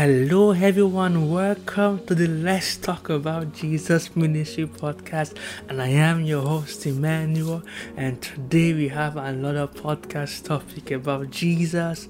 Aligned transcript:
Hello, 0.00 0.52
everyone. 0.52 1.30
Welcome 1.30 2.06
to 2.06 2.14
the 2.14 2.26
Let's 2.26 2.78
Talk 2.78 3.10
About 3.10 3.52
Jesus 3.52 4.16
Ministry 4.16 4.64
podcast. 4.64 5.36
And 5.68 5.82
I 5.82 5.88
am 5.88 6.24
your 6.24 6.40
host, 6.40 6.86
Emmanuel. 6.86 7.62
And 7.98 8.22
today 8.22 8.72
we 8.72 8.88
have 8.88 9.18
another 9.18 9.66
podcast 9.66 10.46
topic 10.46 10.90
about 10.90 11.28
Jesus. 11.28 12.08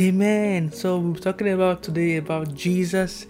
Amen. 0.00 0.72
So, 0.72 0.98
we're 0.98 1.16
talking 1.16 1.50
about 1.50 1.82
today 1.82 2.16
about 2.16 2.54
Jesus 2.54 3.26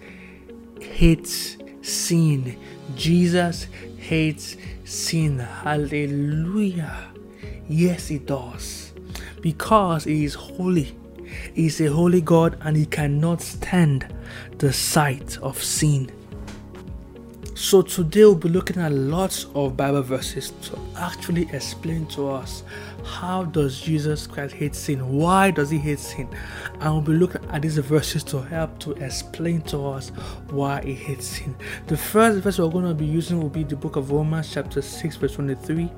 hates 0.79 1.57
sin. 1.81 2.57
Jesus 2.95 3.67
hates 3.97 4.55
sin. 4.85 5.39
Hallelujah. 5.39 7.11
Yes, 7.67 8.09
it 8.09 8.25
does. 8.25 8.93
Because 9.41 10.05
he 10.05 10.23
is 10.23 10.33
holy 10.33 10.95
is 11.55 11.81
a 11.81 11.87
holy 11.87 12.21
God 12.21 12.57
and 12.61 12.75
he 12.77 12.85
cannot 12.85 13.41
stand 13.41 14.13
the 14.57 14.71
sight 14.71 15.37
of 15.39 15.61
sin. 15.61 16.11
So 17.57 17.81
today 17.81 18.23
we'll 18.23 18.35
be 18.35 18.49
looking 18.49 18.77
at 18.79 18.91
lots 18.91 19.47
of 19.55 19.75
Bible 19.75 20.03
verses 20.03 20.51
to 20.61 20.79
actually 20.95 21.49
explain 21.51 22.05
to 22.09 22.29
us 22.29 22.61
how 23.03 23.45
does 23.45 23.81
Jesus 23.81 24.27
Christ 24.27 24.53
hate 24.53 24.75
sin? 24.75 25.11
Why 25.11 25.49
does 25.49 25.71
he 25.71 25.79
hate 25.79 25.97
sin? 25.97 26.29
And 26.81 26.93
we'll 26.93 27.01
be 27.01 27.13
looking 27.13 27.43
at 27.49 27.63
these 27.63 27.79
verses 27.79 28.23
to 28.25 28.43
help 28.43 28.77
to 28.81 28.91
explain 29.03 29.61
to 29.63 29.87
us 29.87 30.09
why 30.51 30.83
he 30.83 30.93
hates 30.93 31.25
sin. 31.25 31.55
The 31.87 31.97
first 31.97 32.43
verse 32.43 32.59
we're 32.59 32.69
going 32.69 32.85
to 32.85 32.93
be 32.93 33.07
using 33.07 33.41
will 33.41 33.49
be 33.49 33.63
the 33.63 33.75
book 33.75 33.95
of 33.95 34.11
Romans 34.11 34.53
chapter 34.53 34.83
6 34.83 35.15
verse 35.15 35.33
23. 35.33 35.89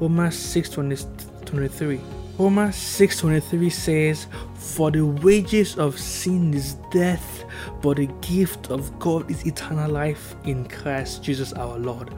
Romans 0.00 0.36
6 0.36 0.68
23. 0.70 2.00
Romans 2.36 2.74
6:23 2.74 3.70
says, 3.70 4.26
"For 4.54 4.90
the 4.90 5.06
wages 5.06 5.78
of 5.78 5.96
sin 5.98 6.52
is 6.52 6.74
death, 6.90 7.44
but 7.80 7.98
the 7.98 8.08
gift 8.20 8.70
of 8.70 8.98
God 8.98 9.30
is 9.30 9.46
eternal 9.46 9.88
life 9.88 10.34
in 10.44 10.64
Christ 10.64 11.22
Jesus 11.22 11.52
our 11.52 11.78
Lord." 11.78 12.10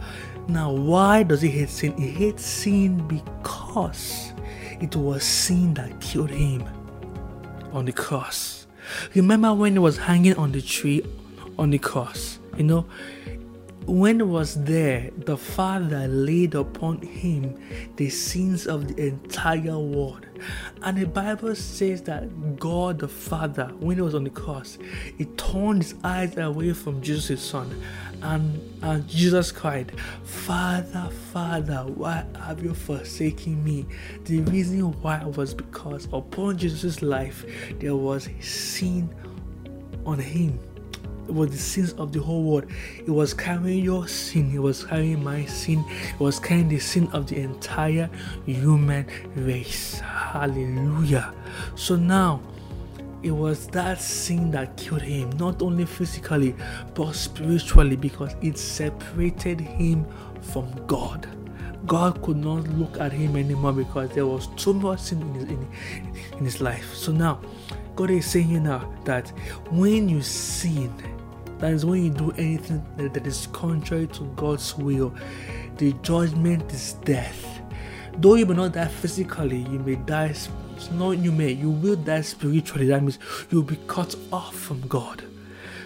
Now, 0.48 0.73
why 0.73 1.23
does 1.23 1.42
he 1.42 1.50
hate 1.50 1.69
sin? 1.69 1.92
He 1.98 2.08
hates 2.08 2.47
sin 2.47 3.06
because 3.06 4.33
it 4.81 4.97
was 4.97 5.23
sin 5.23 5.75
that 5.75 6.00
killed 6.00 6.30
him 6.30 6.64
on 7.73 7.84
the 7.84 7.92
cross. 7.92 8.67
Remember 9.14 9.53
when 9.53 9.73
he 9.73 9.78
was 9.78 9.98
hanging 9.98 10.36
on 10.36 10.53
the 10.53 10.62
tree 10.62 11.03
on 11.58 11.70
the 11.70 11.78
cross? 11.78 12.39
You 12.56 12.64
know, 12.64 12.86
when 13.87 14.29
was 14.29 14.65
there, 14.65 15.11
the 15.17 15.37
Father 15.37 16.09
laid 16.09 16.56
upon 16.56 17.01
him 17.03 17.56
the 17.95 18.11
sins 18.11 18.67
of 18.67 18.89
the 18.89 19.06
entire 19.06 19.79
world. 19.79 20.27
And 20.83 20.98
the 20.98 21.06
Bible 21.06 21.55
says 21.55 22.03
that 22.03 22.59
God 22.59 22.98
the 22.98 23.09
Father, 23.09 23.67
when 23.79 23.97
he 23.97 24.03
was 24.03 24.14
on 24.14 24.25
the 24.25 24.31
cross, 24.31 24.77
he 25.17 25.25
turned 25.37 25.84
his 25.84 25.95
eyes 26.03 26.37
away 26.37 26.73
from 26.73 27.01
Jesus' 27.01 27.29
his 27.29 27.41
son. 27.41 27.81
And, 28.23 28.61
and 28.83 29.07
Jesus 29.07 29.53
cried, 29.53 29.92
Father, 30.25 31.09
Father, 31.33 31.84
why 31.87 32.25
have 32.39 32.64
you 32.64 32.75
forsaken 32.75 33.62
me? 33.62 33.87
The 34.25 34.41
reason 34.41 34.81
why 35.01 35.25
was 35.25 35.55
because 35.55 36.09
upon 36.12 36.59
Jesus' 36.59 37.03
life 37.03 37.47
there 37.79 37.95
was 37.95 38.29
sin 38.41 39.14
on 40.05 40.19
him 40.19 40.59
it 41.29 41.35
was 41.35 41.51
the 41.51 41.59
sins 41.59 41.93
of 41.95 42.13
the 42.13 42.21
whole 42.21 42.43
world. 42.43 42.67
It 42.99 43.11
was 43.11 43.35
carrying 43.35 43.85
your 43.85 44.09
sin, 44.09 44.53
it 44.55 44.59
was 44.59 44.85
carrying 44.85 45.23
my 45.23 45.45
sin, 45.47 45.85
it 45.89 46.21
was 46.21 46.39
carrying 46.39 46.69
the 46.69 46.79
sin 46.79 47.09
of 47.13 47.27
the 47.27 47.37
entire 47.41 48.09
human 48.45 49.07
race. 49.35 50.01
Hallelujah. 50.01 51.35
So 51.75 51.97
now, 51.97 52.41
it 53.23 53.31
was 53.31 53.67
that 53.69 54.01
sin 54.01 54.51
that 54.53 54.77
killed 54.77 55.03
him, 55.03 55.31
not 55.31 55.63
only 55.63 55.85
physically, 55.85 56.55
but 56.95 57.13
spiritually, 57.15 57.97
because 57.97 58.35
it 58.41 58.57
separated 58.57 59.61
him 59.61 60.07
from 60.41 60.71
God. 60.87 61.29
God 61.87 62.21
could 62.23 62.36
not 62.36 62.69
look 62.69 63.01
at 63.01 63.13
him 63.13 63.36
anymore 63.36 63.73
because 63.73 64.11
there 64.11 64.27
was 64.27 64.48
too 64.57 64.75
much 64.75 65.01
sin 65.01 65.23
in 65.23 65.35
his, 65.35 65.45
in, 65.45 65.69
in 66.39 66.45
his 66.45 66.61
life. 66.61 66.95
So 66.95 67.13
now, 67.13 67.41
God 67.95 68.11
is 68.11 68.27
saying 68.27 68.65
now 68.65 68.92
that 69.05 69.29
when 69.70 70.09
you 70.09 70.20
sin, 70.20 70.92
that 71.58 71.72
is 71.72 71.84
when 71.84 72.05
you 72.05 72.11
do 72.11 72.33
anything 72.33 72.84
that 72.96 73.27
is 73.27 73.48
contrary 73.52 74.06
to 74.08 74.24
God's 74.36 74.77
will. 74.77 75.14
The 75.78 75.92
judgment 76.02 76.72
is 76.72 76.94
death. 77.05 77.61
Though 78.18 78.34
you 78.34 78.46
may 78.46 78.55
not 78.55 78.72
die 78.72 78.89
physically, 78.89 79.58
you 79.58 79.78
may 79.78 79.96
die. 79.96 80.34
No, 80.92 81.11
you 81.11 81.33
may. 81.33 81.52
You 81.52 81.70
will 81.70 81.96
die 81.96 82.22
spiritually. 82.22 82.86
That 82.86 83.02
means 83.02 83.18
you'll 83.50 83.62
be 83.62 83.78
cut 83.86 84.14
off 84.33 84.55
from 84.55 84.86
God. 84.89 85.24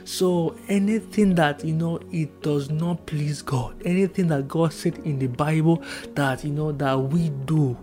So 0.05 0.57
anything 0.69 1.35
that 1.37 1.65
you 1.65 1.73
know 1.73 2.01
it 2.11 2.43
does 2.43 2.71
not 2.71 3.07
please 3.07 3.43
God, 3.43 3.81
anything 3.85 4.29
that 4.29 4.49
God 4.49 4.73
said 4.73 4.99
in 4.99 5.19
the 5.19 5.29
Bible 5.29 5.85
that 6.15 6.43
you 6.45 6.51
know 6.51 6.73
that 6.73 6.99
we 6.99 7.29
do, 7.29 7.77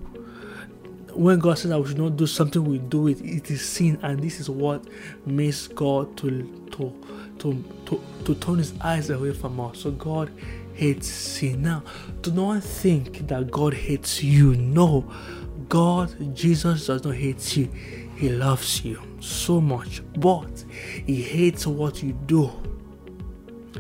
when 1.14 1.40
God 1.40 1.58
says 1.58 1.70
that 1.70 1.80
we 1.80 1.88
should 1.88 1.98
not 1.98 2.18
do 2.18 2.28
something, 2.28 2.64
we 2.64 2.80
do 2.80 3.08
it. 3.08 3.22
It 3.22 3.50
is 3.50 3.62
sin, 3.62 3.98
and 4.02 4.20
this 4.20 4.40
is 4.40 4.50
what 4.50 4.84
makes 5.26 5.68
God 5.68 6.18
to 6.18 6.68
to 6.72 6.94
to, 7.40 7.64
to, 7.86 8.02
to 8.26 8.36
turn 8.36 8.58
his 8.58 8.74
eyes 8.82 9.10
away 9.10 9.34
from 9.34 9.60
us. 9.60 9.80
So 9.80 9.92
God 9.92 10.32
hates 10.74 11.08
sin. 11.08 11.64
Now, 11.64 11.84
do 12.22 12.32
not 12.32 12.64
think 12.64 13.28
that 13.28 13.52
God 13.52 13.74
hates 13.74 14.24
you. 14.24 14.56
No, 14.56 15.12
God, 15.70 16.36
Jesus 16.36 16.88
does 16.88 17.04
not 17.04 17.16
hate 17.16 17.58
you. 17.58 17.70
He 18.16 18.30
loves 18.30 18.84
you 18.84 19.02
so 19.20 19.62
much, 19.62 20.02
but 20.18 20.64
He 21.06 21.22
hates 21.22 21.68
what 21.68 22.02
you 22.02 22.14
do. 22.26 22.52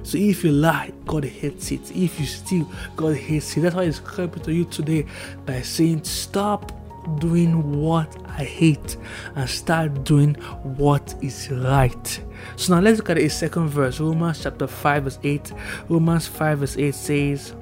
So 0.03 0.17
if 0.17 0.43
you 0.43 0.51
lie, 0.51 0.91
God 1.05 1.25
hates 1.25 1.71
it. 1.71 1.91
If 1.95 2.19
you 2.19 2.25
steal, 2.25 2.69
God 2.95 3.15
hates 3.15 3.57
it. 3.57 3.61
That's 3.61 3.75
why 3.75 3.85
He's 3.85 3.99
coming 3.99 4.39
to 4.39 4.53
you 4.53 4.65
today 4.65 5.05
by 5.45 5.61
saying, 5.61 6.03
Stop 6.03 6.71
doing 7.19 7.79
what 7.81 8.15
I 8.27 8.43
hate 8.43 8.97
and 9.35 9.49
start 9.49 10.03
doing 10.03 10.35
what 10.63 11.15
is 11.21 11.49
right. 11.51 12.21
So 12.55 12.75
now 12.75 12.81
let's 12.81 12.99
look 12.99 13.09
at 13.09 13.17
a 13.17 13.29
second 13.29 13.69
verse. 13.69 13.99
Romans 13.99 14.43
chapter 14.43 14.67
5 14.67 15.03
verse 15.03 15.19
8. 15.23 15.53
Romans 15.89 16.27
5 16.27 16.59
verse 16.59 16.77
8 16.77 16.93
says 16.95 17.55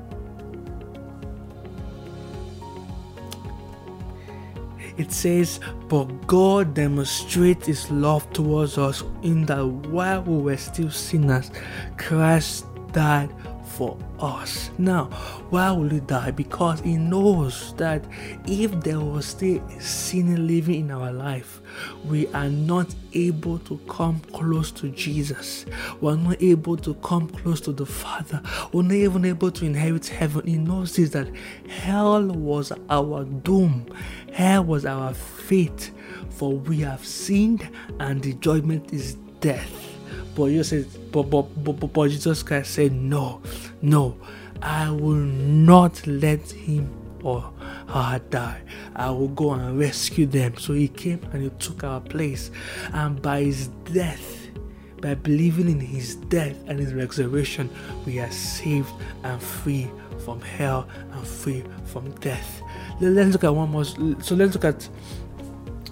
it 4.98 5.12
says, 5.12 5.60
But 5.90 6.06
God 6.28 6.74
demonstrates 6.74 7.68
his 7.68 7.92
love 7.92 8.32
towards 8.32 8.78
us 8.78 9.04
in 9.24 9.46
that 9.48 9.66
while 9.66 10.22
we 10.24 10.38
were 10.38 10.58
still 10.58 10.90
sinners, 10.90 11.52
Christ 11.98 12.66
died 12.92 13.30
for 13.76 13.98
us. 14.20 14.70
Now, 14.78 15.06
why 15.50 15.72
will 15.72 15.90
he 15.90 16.00
die? 16.00 16.32
Because 16.32 16.80
he 16.80 16.96
knows 16.98 17.74
that 17.76 18.04
if 18.48 18.72
there 18.82 19.00
was 19.00 19.26
still 19.26 19.62
sin 19.80 20.48
living 20.48 20.76
in 20.82 20.92
our 20.92 21.12
life, 21.12 21.62
we 22.06 22.28
are 22.28 22.50
not 22.50 22.94
able 23.14 23.60
to 23.60 23.78
come 23.90 24.20
close 24.32 24.72
to 24.72 24.90
Jesus. 24.90 25.66
We're 26.00 26.16
not 26.16 26.42
able 26.42 26.78
to 26.78 26.94
come 26.96 27.28
close 27.28 27.60
to 27.62 27.74
the 27.74 27.86
Father. 27.86 28.42
We're 28.72 28.84
not 28.84 28.94
even 28.94 29.26
able 29.26 29.52
to 29.52 29.66
inherit 29.66 30.08
heaven. 30.08 30.48
He 30.48 30.58
knows 30.58 30.96
this 30.96 31.10
that 31.12 31.28
hell 31.68 32.28
was 32.28 32.72
our 32.90 33.26
doom, 33.26 33.88
hell 34.32 34.64
was 34.64 34.86
our 34.86 35.14
fate, 35.14 35.92
for 36.30 36.54
we 36.54 36.80
have 36.80 37.06
sinned 37.06 37.68
and 38.00 38.22
the 38.22 38.34
judgment 38.34 38.94
is 38.94 39.16
death. 39.42 39.95
But 40.36 40.46
you 40.46 40.64
said, 40.64 40.88
but, 41.12 41.24
but, 41.24 41.64
but, 41.64 41.94
but, 41.94 42.10
Jesus 42.10 42.44
Christ 42.44 42.74
said, 42.74 42.92
No, 42.92 43.42
no, 43.82 44.18
I 44.62 44.90
will 44.90 45.16
not 45.16 46.06
let 46.06 46.52
him 46.52 46.94
or 47.24 47.42
her 47.88 48.22
die. 48.30 48.62
I 48.96 49.10
will 49.10 49.30
go 49.30 49.52
and 49.54 49.80
rescue 49.80 50.26
them. 50.26 50.58
So 50.58 50.74
he 50.74 50.88
came 50.88 51.22
and 51.32 51.44
he 51.44 51.50
took 51.58 51.84
our 51.84 52.02
place. 52.02 52.52
And 52.94 53.22
by 53.22 53.44
his 53.44 53.68
death, 53.92 54.48
by 55.02 55.16
believing 55.16 55.70
in 55.70 55.80
his 55.80 56.16
death 56.16 56.56
and 56.68 56.80
his 56.80 56.94
resurrection, 56.94 57.70
we 58.06 58.20
are 58.20 58.32
saved 58.32 58.92
and 59.24 59.42
free 59.42 59.90
from 60.24 60.42
hell 60.42 60.88
and 61.12 61.28
free 61.28 61.64
from 61.86 62.12
death. 62.16 62.62
Let's 63.00 63.34
look 63.34 63.44
at 63.44 63.54
one 63.54 63.70
more. 63.70 63.86
So 63.86 64.36
let's 64.36 64.54
look 64.54 64.66
at 64.66 64.88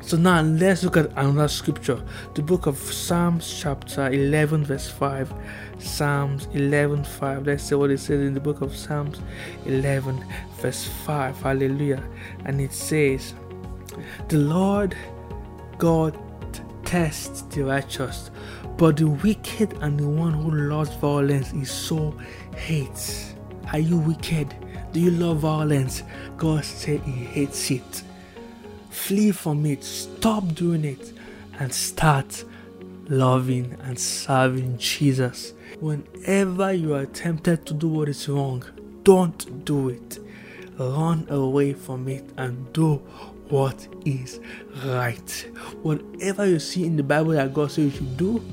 so 0.05 0.17
now 0.17 0.41
let's 0.41 0.83
look 0.83 0.97
at 0.97 1.11
another 1.11 1.47
scripture. 1.47 2.03
The 2.33 2.41
book 2.41 2.65
of 2.65 2.77
Psalms 2.77 3.57
chapter 3.61 4.11
11 4.11 4.65
verse 4.65 4.89
5. 4.89 5.33
Psalms 5.79 6.49
11 6.53 7.05
5. 7.05 7.47
Let's 7.47 7.63
see 7.63 7.75
what 7.75 7.89
it 7.89 7.99
says 7.99 8.19
in 8.19 8.33
the 8.33 8.41
book 8.41 8.59
of 8.59 8.75
Psalms 8.75 9.21
11 9.65 10.21
verse 10.57 10.85
5. 11.05 11.41
Hallelujah. 11.41 12.03
And 12.43 12.59
it 12.59 12.73
says, 12.73 13.33
The 14.27 14.39
Lord 14.39 14.93
God 15.77 16.17
tests 16.83 17.43
the 17.43 17.63
righteous, 17.63 18.29
but 18.75 18.97
the 18.97 19.07
wicked 19.07 19.71
and 19.81 19.97
the 19.97 20.07
one 20.07 20.33
who 20.33 20.51
loves 20.51 20.93
violence 20.95 21.53
is 21.53 21.71
so 21.71 22.13
hates. 22.57 23.35
Are 23.71 23.79
you 23.79 23.97
wicked? 23.97 24.53
Do 24.91 24.99
you 24.99 25.11
love 25.11 25.37
violence? 25.39 26.03
God 26.35 26.65
said 26.65 26.99
he 27.01 27.11
hates 27.11 27.71
it. 27.71 28.03
Flee 28.93 29.31
from 29.31 29.65
it, 29.65 29.83
stop 29.83 30.53
doing 30.53 30.85
it, 30.85 31.13
and 31.59 31.73
start 31.73 32.45
loving 33.09 33.75
and 33.83 33.99
serving 33.99 34.77
Jesus. 34.77 35.53
Whenever 35.79 36.71
you 36.71 36.93
are 36.93 37.05
tempted 37.07 37.65
to 37.65 37.73
do 37.73 37.87
what 37.87 38.07
is 38.07 38.29
wrong, 38.29 38.63
don't 39.03 39.65
do 39.65 39.89
it. 39.89 40.19
Run 40.77 41.27
away 41.29 41.73
from 41.73 42.07
it 42.07 42.23
and 42.37 42.71
do 42.71 42.95
what 43.49 43.87
is 44.05 44.39
right. 44.85 45.49
Whatever 45.81 46.45
you 46.45 46.59
see 46.59 46.85
in 46.85 46.95
the 46.95 47.03
Bible 47.03 47.31
that 47.31 47.53
God 47.53 47.71
says 47.71 47.85
you 47.85 47.91
should 47.91 48.17
do, 48.17 48.43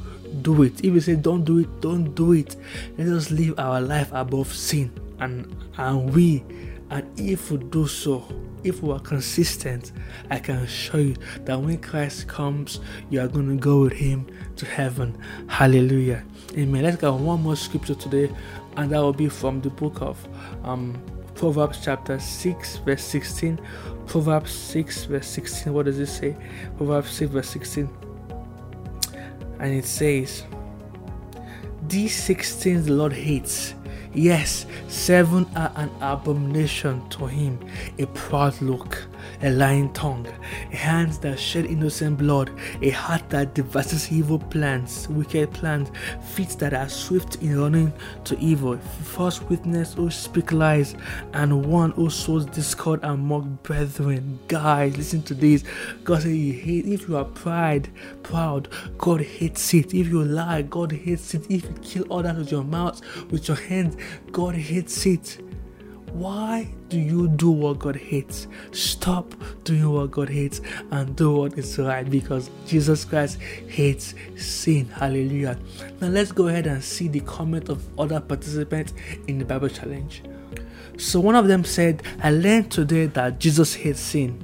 do 0.42 0.62
it. 0.62 0.78
If 0.84 0.94
you 0.94 1.00
say 1.00 1.16
don't 1.16 1.44
do 1.44 1.58
it, 1.58 1.80
don't 1.80 2.14
do 2.14 2.32
it. 2.32 2.56
Let 2.98 3.08
us 3.08 3.30
live 3.30 3.58
our 3.58 3.80
life 3.80 4.10
above 4.12 4.52
sin. 4.52 4.90
And 5.18 5.54
and 5.76 6.12
we 6.14 6.42
and 6.90 7.18
if 7.18 7.50
we 7.50 7.58
do 7.58 7.86
so, 7.86 8.26
if 8.64 8.82
we 8.82 8.92
are 8.92 9.00
consistent, 9.00 9.92
I 10.30 10.38
can 10.38 10.56
assure 10.56 11.00
you 11.00 11.16
that 11.44 11.60
when 11.60 11.78
Christ 11.78 12.26
comes, 12.26 12.80
you 13.08 13.20
are 13.20 13.28
going 13.28 13.48
to 13.48 13.56
go 13.56 13.82
with 13.82 13.92
Him 13.92 14.26
to 14.56 14.66
heaven. 14.66 15.16
Hallelujah. 15.46 16.24
Amen. 16.58 16.82
Let's 16.82 16.96
get 16.96 17.12
one 17.12 17.42
more 17.42 17.56
scripture 17.56 17.94
today, 17.94 18.30
and 18.76 18.90
that 18.90 18.98
will 18.98 19.12
be 19.12 19.28
from 19.28 19.60
the 19.60 19.70
book 19.70 20.02
of 20.02 20.18
um, 20.64 21.00
Proverbs 21.36 21.78
chapter 21.82 22.18
6, 22.18 22.78
verse 22.78 23.04
16. 23.04 23.60
Proverbs 24.06 24.52
6, 24.52 25.04
verse 25.04 25.28
16. 25.28 25.72
What 25.72 25.86
does 25.86 25.98
it 26.00 26.08
say? 26.08 26.36
Proverbs 26.76 27.12
6, 27.12 27.30
verse 27.30 27.48
16. 27.50 27.88
And 29.60 29.72
it 29.72 29.84
says, 29.84 30.44
These 31.86 32.16
six 32.16 32.56
things 32.56 32.86
the 32.86 32.94
Lord 32.94 33.12
hates 33.12 33.74
Yes, 34.12 34.66
seven 34.88 35.46
are 35.54 35.72
an 35.76 35.90
abomination 36.00 37.08
to 37.10 37.26
him. 37.26 37.58
A 37.98 38.06
proud 38.06 38.60
look, 38.60 39.06
a 39.42 39.50
lying 39.50 39.92
tongue, 39.92 40.26
hands 40.70 41.18
that 41.18 41.38
shed 41.38 41.66
innocent 41.66 42.18
blood, 42.18 42.50
a 42.82 42.90
heart 42.90 43.28
that 43.30 43.54
devises 43.54 44.10
evil 44.12 44.38
plans, 44.38 45.08
wicked 45.08 45.52
plans, 45.52 45.90
feet 46.22 46.50
that 46.58 46.74
are 46.74 46.88
swift 46.88 47.36
in 47.36 47.58
running 47.58 47.92
to 48.24 48.38
evil, 48.38 48.76
false 48.76 49.40
witness 49.42 49.94
who 49.94 50.10
speak 50.10 50.52
lies, 50.52 50.94
and 51.32 51.66
one 51.66 51.92
who 51.92 52.10
sows 52.10 52.46
discord 52.46 53.00
among 53.02 53.58
brethren. 53.62 54.38
Guys, 54.48 54.96
listen 54.96 55.22
to 55.22 55.34
this. 55.34 55.64
God 56.04 56.22
hates 56.22 56.88
if 56.88 57.08
you 57.08 57.16
are 57.16 57.24
pride, 57.24 57.88
proud, 58.22 58.68
God 58.98 59.20
hates 59.20 59.72
it. 59.74 59.94
If 59.94 60.08
you 60.08 60.24
lie, 60.24 60.62
God 60.62 60.92
hates 60.92 61.34
it. 61.34 61.50
If 61.50 61.64
you 61.64 61.74
kill 61.82 62.12
others 62.12 62.36
with 62.36 62.52
your 62.52 62.64
mouth, 62.64 63.00
with 63.30 63.48
your 63.48 63.56
hands, 63.56 63.96
God 64.32 64.54
hates 64.54 65.06
it. 65.06 65.40
Why 66.12 66.68
do 66.88 66.98
you 66.98 67.28
do 67.28 67.50
what 67.50 67.78
God 67.78 67.94
hates? 67.94 68.48
Stop 68.72 69.32
doing 69.62 69.88
what 69.88 70.10
God 70.10 70.28
hates 70.28 70.60
and 70.90 71.14
do 71.14 71.32
what 71.32 71.56
is 71.56 71.78
right 71.78 72.08
because 72.08 72.50
Jesus 72.66 73.04
Christ 73.04 73.38
hates 73.68 74.14
sin. 74.36 74.86
Hallelujah. 74.86 75.56
Now 76.00 76.08
let's 76.08 76.32
go 76.32 76.48
ahead 76.48 76.66
and 76.66 76.82
see 76.82 77.06
the 77.06 77.20
comment 77.20 77.68
of 77.68 77.82
other 77.98 78.20
participants 78.20 78.92
in 79.28 79.38
the 79.38 79.44
Bible 79.44 79.68
challenge. 79.68 80.22
So 80.98 81.20
one 81.20 81.36
of 81.36 81.46
them 81.46 81.64
said, 81.64 82.02
I 82.22 82.30
learned 82.30 82.72
today 82.72 83.06
that 83.06 83.38
Jesus 83.38 83.74
hates 83.74 84.00
sin. 84.00 84.42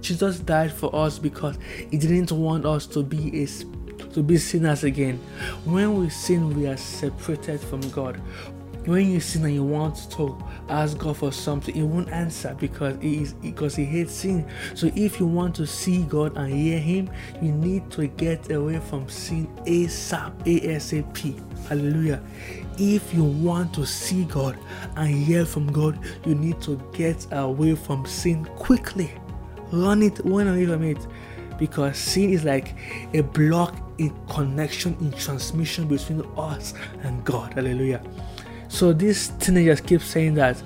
Jesus 0.00 0.40
died 0.40 0.72
for 0.72 0.94
us 0.94 1.18
because 1.18 1.58
he 1.90 1.96
didn't 1.96 2.32
want 2.32 2.66
us 2.66 2.86
to 2.88 3.02
be 3.02 3.44
a 3.44 3.46
to 4.14 4.22
be 4.22 4.38
sinners 4.38 4.84
again. 4.84 5.18
When 5.64 5.98
we 5.98 6.08
sin, 6.08 6.56
we 6.58 6.66
are 6.66 6.76
separated 6.76 7.60
from 7.60 7.80
God 7.90 8.20
when 8.88 9.10
you 9.10 9.20
sin 9.20 9.44
and 9.44 9.54
you 9.54 9.62
want 9.62 10.10
to 10.12 10.36
ask 10.70 10.96
God 10.96 11.18
for 11.18 11.30
something, 11.30 11.74
He 11.74 11.82
won't 11.82 12.08
answer 12.08 12.56
because 12.58 12.96
He 13.02 13.22
is 13.22 13.34
because 13.34 13.76
He 13.76 13.84
hates 13.84 14.14
sin. 14.14 14.48
So 14.74 14.90
if 14.96 15.20
you 15.20 15.26
want 15.26 15.54
to 15.56 15.66
see 15.66 16.04
God 16.04 16.36
and 16.36 16.52
hear 16.52 16.78
Him, 16.78 17.10
you 17.42 17.52
need 17.52 17.90
to 17.92 18.06
get 18.06 18.50
away 18.50 18.78
from 18.80 19.08
sin 19.08 19.46
ASAP, 19.66 20.32
ASAP. 20.44 21.68
Hallelujah. 21.68 22.22
If 22.78 23.12
you 23.12 23.24
want 23.24 23.74
to 23.74 23.84
see 23.84 24.24
God 24.24 24.58
and 24.96 25.08
hear 25.08 25.44
from 25.44 25.70
God, 25.70 25.98
you 26.24 26.34
need 26.34 26.60
to 26.62 26.80
get 26.92 27.26
away 27.32 27.74
from 27.74 28.06
sin 28.06 28.44
quickly. 28.56 29.12
Run 29.70 30.02
it, 30.02 30.18
run 30.24 30.48
away 30.48 30.64
from 30.64 30.82
it 30.84 31.06
because 31.58 31.98
sin 31.98 32.30
is 32.30 32.44
like 32.44 32.74
a 33.12 33.20
block 33.20 33.76
in 33.98 34.14
connection 34.28 34.96
in 35.00 35.12
transmission 35.12 35.88
between 35.88 36.22
us 36.36 36.72
and 37.02 37.22
God. 37.24 37.52
Hallelujah. 37.52 38.00
So 38.68 38.92
these 38.92 39.28
teenagers 39.40 39.80
keep 39.80 40.02
saying 40.02 40.34
that 40.34 40.56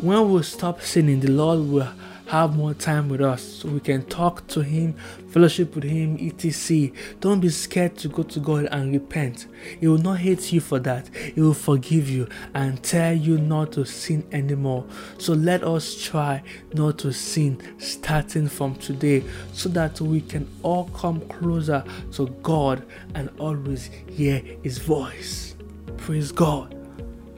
when 0.00 0.32
we 0.32 0.42
stop 0.42 0.80
sinning, 0.80 1.20
the 1.20 1.30
Lord 1.30 1.60
will 1.60 1.88
have 2.32 2.56
more 2.56 2.72
time 2.72 3.10
with 3.10 3.20
us. 3.20 3.42
So 3.42 3.68
we 3.68 3.78
can 3.78 4.04
talk 4.04 4.46
to 4.48 4.62
him 4.62 4.94
fellowship 5.28 5.74
with 5.74 5.84
him 5.84 6.16
etc. 6.18 6.90
Don't 7.20 7.40
be 7.40 7.50
scared 7.50 7.98
to 7.98 8.08
go 8.08 8.22
to 8.22 8.40
god 8.40 8.68
and 8.70 8.90
repent. 8.90 9.48
He 9.80 9.86
will 9.86 9.98
not 9.98 10.18
hate 10.18 10.50
you 10.50 10.60
for 10.62 10.78
that. 10.78 11.14
He 11.14 11.42
will 11.42 11.52
forgive 11.52 12.08
you 12.08 12.28
and 12.54 12.82
tell 12.82 13.12
you 13.12 13.36
not 13.36 13.72
to 13.72 13.84
sin 13.84 14.26
anymore. 14.32 14.86
So 15.18 15.34
let 15.34 15.62
us 15.62 15.94
try 16.02 16.42
not 16.72 16.98
to 17.00 17.12
sin 17.12 17.60
starting 17.78 18.48
from 18.48 18.76
today 18.76 19.24
so 19.52 19.68
that 19.68 20.00
we 20.00 20.22
can 20.22 20.48
all 20.62 20.86
come 20.94 21.20
closer 21.28 21.84
to 22.12 22.28
god 22.42 22.82
and 23.14 23.28
always 23.38 23.90
hear 24.08 24.38
his 24.62 24.78
voice. 24.78 25.54
Praise 25.98 26.32
god 26.32 26.81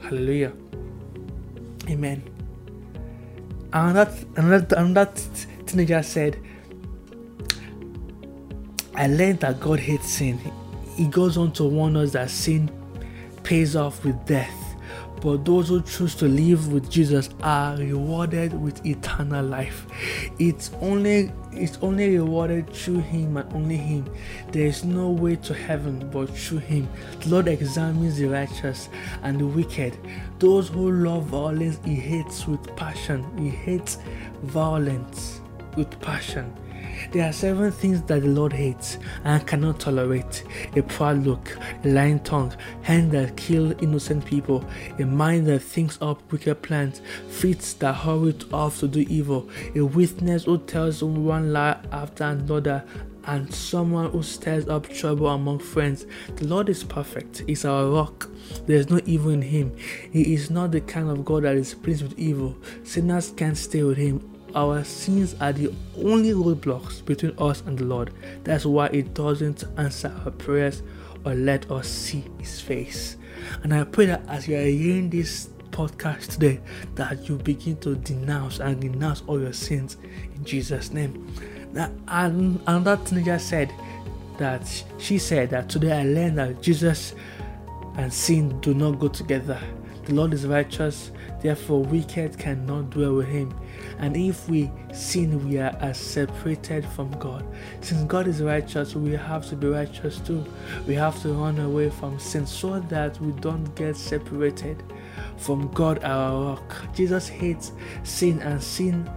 Hallelujah. 0.05 0.53
Amen. 1.89 2.21
And 3.73 3.95
that 3.95 4.13
another, 4.35 4.75
another 4.75 5.11
teenager 5.65 6.03
said, 6.03 6.39
I 8.93 9.07
learned 9.07 9.39
that 9.39 9.59
God 9.59 9.79
hates 9.79 10.07
sin. 10.13 10.39
He 10.95 11.07
goes 11.07 11.37
on 11.37 11.51
to 11.53 11.63
warn 11.63 11.97
us 11.97 12.11
that 12.11 12.29
sin 12.29 12.69
pays 13.43 13.75
off 13.75 14.05
with 14.05 14.23
death 14.27 14.64
but 15.25 15.43
those 15.43 15.69
who 15.69 15.81
choose 15.81 16.13
to 16.13 16.27
live 16.27 16.71
with 16.71 16.87
Jesus 16.87 17.31
are 17.41 17.75
rewarded 17.77 18.53
with 18.61 18.85
eternal 18.85 19.43
life. 19.43 19.87
It's 20.37 20.69
only 20.81 21.31
it's 21.51 21.79
only 21.81 22.15
rewarded 22.19 22.71
through 22.71 22.99
him 22.99 23.37
and 23.37 23.51
only 23.51 23.77
him. 23.77 24.05
There 24.51 24.67
is 24.67 24.83
no 24.83 25.09
way 25.09 25.37
to 25.37 25.53
heaven 25.55 26.11
but 26.13 26.29
through 26.29 26.59
him. 26.59 26.87
The 27.21 27.29
Lord 27.29 27.47
examines 27.47 28.17
the 28.17 28.27
righteous 28.27 28.89
and 29.23 29.39
the 29.39 29.47
wicked. 29.47 29.97
Those 30.37 30.69
who 30.69 30.91
love 30.91 31.23
violence 31.23 31.79
he 31.83 31.95
hates 31.95 32.45
with 32.45 32.75
passion. 32.75 33.25
He 33.35 33.49
hates 33.49 33.97
violence 34.43 35.41
with 35.75 35.99
passion. 36.01 36.53
There 37.15 37.29
are 37.29 37.31
seven 37.31 37.71
things 37.71 38.01
that 38.01 38.23
the 38.23 38.27
Lord 38.27 38.51
hates 38.51 38.97
and 39.23 39.47
cannot 39.47 39.79
tolerate 39.79 40.43
a 40.75 40.81
proud 40.81 41.23
look, 41.25 41.57
a 41.85 41.87
lying 41.87 42.19
tongue, 42.19 42.53
hands 42.81 43.13
that 43.13 43.37
kill 43.37 43.71
innocent 43.81 44.25
people, 44.25 44.65
a 44.99 45.05
mind 45.05 45.47
that 45.47 45.61
thinks 45.61 45.97
up 46.01 46.29
wicked 46.29 46.61
plans, 46.61 47.01
feet 47.29 47.75
that 47.79 47.93
hurry 47.93 48.35
off 48.51 48.81
to 48.81 48.89
do 48.89 49.05
evil, 49.07 49.49
a 49.75 49.79
witness 49.79 50.43
who 50.43 50.57
tells 50.57 51.01
one 51.01 51.53
lie 51.53 51.79
after 51.93 52.25
another, 52.25 52.83
and 53.27 53.53
someone 53.55 54.11
who 54.11 54.21
stirs 54.21 54.67
up 54.67 54.89
trouble 54.89 55.29
among 55.29 55.59
friends. 55.59 56.05
The 56.35 56.45
Lord 56.45 56.67
is 56.67 56.83
perfect, 56.83 57.43
He's 57.47 57.63
our 57.63 57.85
rock. 57.91 58.29
There 58.67 58.75
is 58.75 58.89
no 58.89 58.99
evil 59.05 59.31
in 59.31 59.41
Him. 59.41 59.73
He 60.11 60.33
is 60.33 60.49
not 60.49 60.73
the 60.73 60.81
kind 60.81 61.09
of 61.09 61.23
God 61.23 61.43
that 61.43 61.55
is 61.55 61.75
pleased 61.75 62.03
with 62.03 62.19
evil. 62.19 62.57
Sinners 62.83 63.31
can't 63.37 63.57
stay 63.57 63.83
with 63.83 63.97
Him 63.97 64.34
our 64.55 64.83
sins 64.83 65.35
are 65.41 65.51
the 65.51 65.73
only 65.97 66.31
roadblocks 66.31 67.03
between 67.03 67.37
us 67.37 67.61
and 67.65 67.77
the 67.77 67.83
Lord. 67.83 68.13
That's 68.43 68.65
why 68.65 68.89
He 68.89 69.01
doesn't 69.01 69.63
answer 69.77 70.13
our 70.23 70.31
prayers 70.31 70.81
or 71.25 71.35
let 71.35 71.69
us 71.69 71.87
see 71.87 72.23
His 72.39 72.61
face. 72.61 73.17
And 73.63 73.73
I 73.73 73.83
pray 73.83 74.05
that 74.07 74.23
as 74.27 74.47
you 74.47 74.55
are 74.57 74.61
hearing 74.61 75.09
this 75.09 75.49
podcast 75.71 76.31
today, 76.31 76.61
that 76.95 77.27
you 77.27 77.37
begin 77.37 77.77
to 77.77 77.95
denounce 77.95 78.59
and 78.59 78.79
denounce 78.79 79.23
all 79.27 79.39
your 79.39 79.53
sins 79.53 79.97
in 80.35 80.45
Jesus' 80.45 80.91
name. 80.91 81.27
Now, 81.73 81.91
and 82.07 82.61
another 82.65 83.03
teenager 83.03 83.37
said 83.37 83.73
that 84.37 84.83
she 84.97 85.17
said 85.17 85.49
that 85.49 85.69
today 85.69 85.99
I 85.99 86.03
learned 86.03 86.37
that 86.37 86.61
Jesus 86.61 87.13
and 87.97 88.13
sin 88.13 88.59
do 88.61 88.73
not 88.73 88.99
go 88.99 89.09
together. 89.09 89.61
The 90.05 90.13
Lord 90.13 90.33
is 90.33 90.45
righteous, 90.45 91.11
therefore 91.41 91.83
wicked 91.83 92.37
cannot 92.37 92.91
dwell 92.91 93.15
with 93.15 93.27
him. 93.27 93.53
And 93.97 94.15
if 94.15 94.47
we 94.47 94.71
sin, 94.93 95.47
we 95.47 95.57
are 95.57 95.75
as 95.81 95.97
separated 95.97 96.85
from 96.85 97.11
God. 97.17 97.43
Since 97.81 98.03
God 98.03 98.27
is 98.27 98.41
righteous, 98.41 98.95
we 98.95 99.13
have 99.13 99.47
to 99.49 99.55
be 99.55 99.67
righteous 99.67 100.19
too. 100.19 100.45
We 100.87 100.93
have 100.95 101.19
to 101.23 101.33
run 101.33 101.59
away 101.59 101.89
from 101.89 102.19
sin 102.19 102.45
so 102.45 102.79
that 102.79 103.19
we 103.19 103.31
don't 103.41 103.73
get 103.75 103.97
separated 103.97 104.83
from 105.37 105.71
God, 105.71 106.03
our 106.03 106.51
rock. 106.51 106.75
Jesus 106.93 107.27
hates 107.27 107.71
sin, 108.03 108.39
and 108.41 108.61
sin 108.61 109.09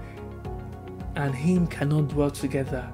and 1.17 1.35
Him 1.35 1.67
cannot 1.67 2.09
dwell 2.09 2.31
together. 2.31 2.89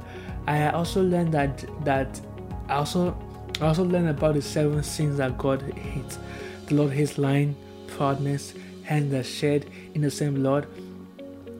I 0.46 0.70
also 0.70 1.02
learned 1.02 1.32
that 1.32 1.64
that 1.84 2.20
I 2.68 2.74
also 2.76 3.16
I 3.60 3.66
also 3.66 3.84
learned 3.84 4.08
about 4.08 4.34
the 4.34 4.42
seven 4.42 4.82
sins 4.82 5.18
that 5.18 5.38
God 5.38 5.62
hates. 5.62 6.18
The 6.66 6.74
Lord 6.74 6.92
hates 6.92 7.18
lying, 7.18 7.54
proudness, 7.96 8.54
hands 8.82 9.10
that 9.12 9.24
shed 9.24 9.66
same 10.10 10.34
blood, 10.34 10.66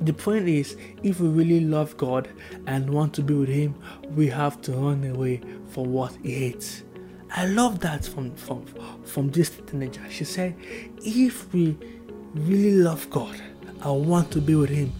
the 0.00 0.12
point 0.12 0.48
is, 0.48 0.76
if 1.02 1.20
we 1.20 1.28
really 1.28 1.60
love 1.60 1.96
God 1.96 2.28
and 2.66 2.90
want 2.90 3.14
to 3.14 3.22
be 3.22 3.34
with 3.34 3.48
Him, 3.48 3.74
we 4.14 4.28
have 4.28 4.60
to 4.62 4.72
run 4.72 5.04
away 5.04 5.40
from 5.68 5.92
what 5.92 6.16
He 6.22 6.32
hates. 6.32 6.82
I 7.30 7.46
love 7.46 7.80
that 7.80 8.04
from 8.04 8.34
from 8.34 8.66
from 9.04 9.30
this 9.30 9.50
teenager. 9.66 10.02
She 10.10 10.24
said, 10.24 10.54
if 11.02 11.52
we 11.52 11.76
really 12.34 12.76
love 12.76 13.08
God 13.10 13.40
and 13.82 14.06
want 14.06 14.30
to 14.32 14.40
be 14.40 14.54
with 14.54 14.70
Him, 14.70 14.92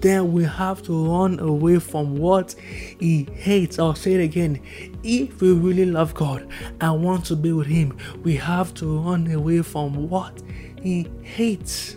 then 0.00 0.32
we 0.32 0.44
have 0.44 0.82
to 0.84 0.92
run 1.10 1.38
away 1.40 1.78
from 1.78 2.16
what 2.16 2.52
He 2.52 3.28
hates. 3.34 3.78
I'll 3.78 3.94
say 3.94 4.14
it 4.14 4.20
again. 4.20 4.60
If 5.02 5.40
we 5.40 5.52
really 5.52 5.86
love 5.86 6.14
God 6.14 6.48
and 6.80 7.04
want 7.04 7.26
to 7.26 7.36
be 7.36 7.52
with 7.52 7.66
Him, 7.66 7.96
we 8.22 8.36
have 8.36 8.74
to 8.74 9.00
run 9.00 9.30
away 9.30 9.62
from 9.62 10.08
what 10.08 10.42
He 10.82 11.06
hates. 11.22 11.96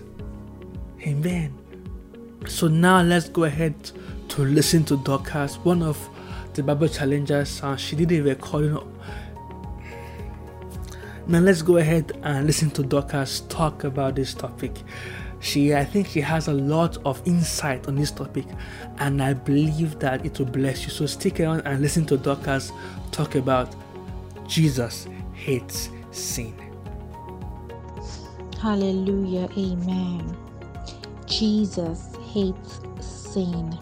Amen. 1.01 1.53
So 2.47 2.67
now 2.67 3.01
let's 3.01 3.29
go 3.29 3.43
ahead 3.43 3.75
to 4.29 4.43
listen 4.43 4.83
to 4.85 4.97
Dorcas, 4.97 5.57
one 5.57 5.83
of 5.83 5.97
the 6.53 6.63
Bible 6.63 6.87
challengers, 6.87 7.61
and 7.63 7.79
she 7.79 7.95
did 7.95 8.11
a 8.11 8.21
recording. 8.21 8.77
Now 11.27 11.39
let's 11.39 11.61
go 11.61 11.77
ahead 11.77 12.19
and 12.23 12.47
listen 12.47 12.71
to 12.71 12.83
Dorcas 12.83 13.41
talk 13.49 13.83
about 13.83 14.15
this 14.15 14.33
topic. 14.33 14.71
She, 15.41 15.73
I 15.73 15.85
think, 15.85 16.07
she 16.07 16.21
has 16.21 16.47
a 16.47 16.53
lot 16.53 16.97
of 17.05 17.21
insight 17.25 17.87
on 17.87 17.95
this 17.95 18.11
topic, 18.11 18.45
and 18.97 19.21
I 19.21 19.33
believe 19.33 19.99
that 19.99 20.25
it 20.25 20.37
will 20.39 20.47
bless 20.47 20.83
you. 20.83 20.89
So 20.89 21.05
stick 21.05 21.39
around 21.39 21.61
and 21.61 21.81
listen 21.81 22.05
to 22.07 22.17
Dorcas 22.17 22.71
talk 23.11 23.35
about 23.35 23.73
Jesus 24.47 25.07
hates 25.33 25.89
sin. 26.11 26.68
Hallelujah, 28.61 29.47
Amen. 29.57 30.37
Jesus 31.25 32.13
hates 32.33 32.81
sin. 32.99 33.79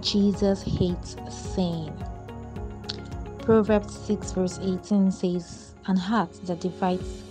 Jesus 0.00 0.62
hates 0.62 1.16
sin. 1.28 1.92
Proverbs 3.40 3.98
6, 4.06 4.30
verse 4.30 4.60
18 4.62 5.10
says, 5.10 5.74
An 5.86 5.96
heart 5.96 6.32
that 6.44 6.60
divides 6.60 7.24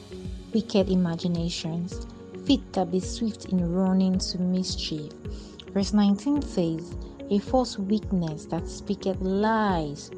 wicked 0.54 0.90
imaginations 0.90 2.06
feet 2.46 2.74
that 2.74 2.92
be 2.92 3.00
swift 3.00 3.46
in 3.46 3.74
running 3.74 4.20
to 4.20 4.40
mischief. 4.40 5.14
Verse 5.74 5.94
19 5.94 6.42
says, 6.42 6.98
A 7.30 7.40
false 7.40 7.80
weakness 7.80 8.46
that 8.48 8.68
speaketh 8.68 9.22
lies, 9.22 10.12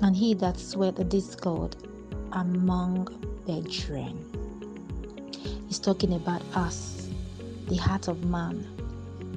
and 0.00 0.16
he 0.16 0.32
that 0.34 0.58
sweat 0.58 1.06
discord 1.10 1.76
among 2.32 3.08
brethren. 3.44 4.35
He's 5.66 5.78
talking 5.78 6.14
about 6.14 6.42
us, 6.54 7.08
the 7.68 7.76
heart 7.76 8.08
of 8.08 8.24
man 8.24 8.66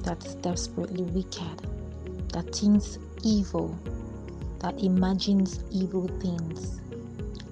that 0.03 0.23
is 0.25 0.35
desperately 0.35 1.03
wicked, 1.03 1.67
that 2.33 2.55
thinks 2.55 2.99
evil, 3.23 3.77
that 4.59 4.79
imagines 4.81 5.63
evil 5.71 6.07
things 6.19 6.79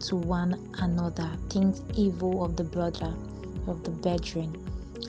to 0.08 0.16
one 0.16 0.60
another, 0.80 1.30
thinks 1.50 1.82
evil 1.96 2.44
of 2.44 2.56
the 2.56 2.64
brother 2.64 3.14
of 3.68 3.84
the 3.84 3.92
brethren 3.92 4.56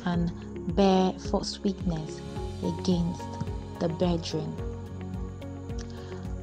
and 0.06 0.32
bear 0.74 1.12
false 1.30 1.58
witness 1.60 2.20
against 2.64 3.22
the 3.80 3.88
brethren. 3.88 4.54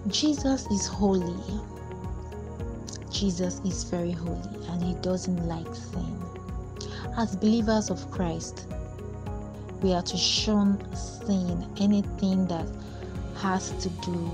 Jesus 0.08 0.68
is 0.68 0.86
holy. 0.86 1.60
Jesus 3.12 3.60
is 3.66 3.84
very 3.86 4.12
holy 4.12 4.68
and 4.70 4.84
he 4.84 4.94
doesn't 4.96 5.48
like 5.48 5.74
sin. 5.74 6.25
As 7.18 7.34
believers 7.34 7.90
of 7.90 8.12
Christ, 8.12 8.68
we 9.82 9.94
are 9.94 10.02
to 10.02 10.18
shun 10.18 10.78
sin, 10.94 11.66
anything 11.80 12.46
that 12.48 12.68
has 13.38 13.72
to 13.84 13.90
do 14.04 14.32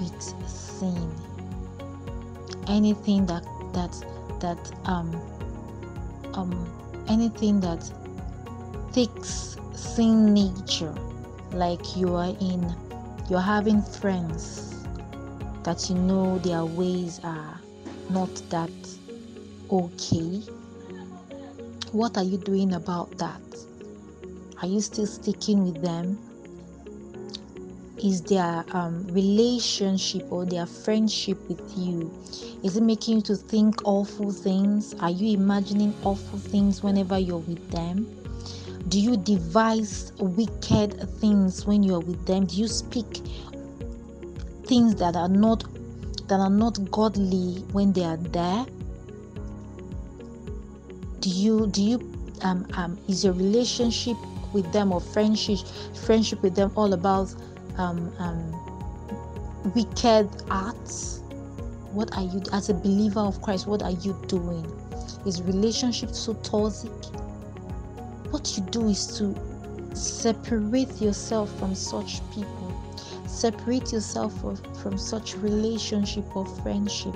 with 0.00 0.20
sin, 0.48 1.12
anything 2.66 3.24
that 3.26 3.44
that 3.72 3.92
that 4.40 4.58
um 4.84 5.14
um 6.34 6.66
anything 7.08 7.60
that 7.60 7.88
takes 8.92 9.56
sin 9.74 10.34
nature 10.34 10.94
like 11.52 11.96
you 11.96 12.14
are 12.16 12.34
in 12.40 12.74
you're 13.30 13.40
having 13.40 13.80
friends 13.80 14.84
that 15.62 15.88
you 15.88 15.94
know 15.94 16.38
their 16.38 16.64
ways 16.64 17.20
are 17.22 17.60
not 18.10 18.34
that 18.50 18.70
okay 19.70 20.42
what 21.92 22.16
are 22.16 22.24
you 22.24 22.38
doing 22.38 22.74
about 22.74 23.16
that? 23.18 23.40
Are 24.62 24.68
you 24.68 24.80
still 24.80 25.06
sticking 25.06 25.64
with 25.64 25.82
them? 25.82 26.18
Is 28.02 28.22
their 28.22 28.64
um, 28.72 29.06
relationship 29.08 30.30
or 30.30 30.44
their 30.46 30.66
friendship 30.66 31.38
with 31.48 31.60
you 31.76 32.10
is 32.64 32.76
it 32.76 32.82
making 32.82 33.16
you 33.16 33.22
to 33.22 33.36
think 33.36 33.80
awful 33.84 34.32
things? 34.32 34.92
Are 34.98 35.10
you 35.10 35.38
imagining 35.38 35.94
awful 36.02 36.40
things 36.40 36.82
whenever 36.82 37.16
you're 37.16 37.38
with 37.38 37.70
them? 37.70 38.04
Do 38.88 38.98
you 38.98 39.16
devise 39.16 40.12
wicked 40.18 41.08
things 41.20 41.66
when 41.66 41.84
you're 41.84 42.00
with 42.00 42.26
them? 42.26 42.46
Do 42.46 42.56
you 42.56 42.66
speak 42.66 43.22
things 44.64 44.96
that 44.96 45.14
are 45.14 45.28
not 45.28 45.64
that 46.26 46.40
are 46.40 46.50
not 46.50 46.90
godly 46.90 47.62
when 47.72 47.92
they 47.92 48.04
are 48.04 48.16
there 48.16 48.66
do 51.28 51.34
you 51.34 51.66
do 51.66 51.82
you 51.82 52.12
um, 52.42 52.66
um 52.74 52.98
is 53.06 53.24
your 53.24 53.34
relationship 53.34 54.16
with 54.54 54.70
them 54.72 54.92
or 54.92 55.00
friendship 55.00 55.58
friendship 56.06 56.42
with 56.42 56.54
them 56.54 56.72
all 56.74 56.94
about 56.94 57.34
um, 57.76 58.12
um, 58.18 59.72
wicked 59.74 60.28
acts? 60.50 61.20
What 61.92 62.16
are 62.16 62.22
you, 62.22 62.42
as 62.52 62.68
a 62.70 62.74
believer 62.74 63.20
of 63.20 63.40
Christ, 63.42 63.66
what 63.66 63.82
are 63.82 63.92
you 63.92 64.18
doing? 64.26 64.66
Is 65.26 65.42
relationship 65.42 66.10
so 66.10 66.34
toxic? 66.34 66.92
What 68.30 68.56
you 68.56 68.64
do 68.64 68.88
is 68.88 69.06
to 69.18 69.34
separate 69.94 71.00
yourself 71.00 71.56
from 71.58 71.74
such 71.74 72.20
people, 72.32 72.82
separate 73.26 73.92
yourself 73.92 74.38
from, 74.40 74.56
from 74.74 74.98
such 74.98 75.36
relationship 75.36 76.36
or 76.36 76.46
friendship 76.46 77.14